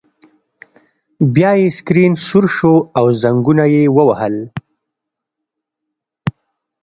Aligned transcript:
بیا 1.33 1.51
یې 1.59 1.67
سکرین 1.77 2.13
سور 2.27 2.45
شو 2.55 2.73
او 2.99 3.05
زنګونه 3.21 3.65
یې 3.73 3.83
ووهل 3.95 4.35